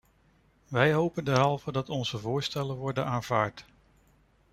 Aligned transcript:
Wij 0.67 0.93
hopen 0.93 1.25
derhalve 1.25 1.71
dat 1.71 1.89
onze 1.89 2.19
voorstellen 2.19 2.75
worden 2.75 3.05
aanvaard. 3.05 3.65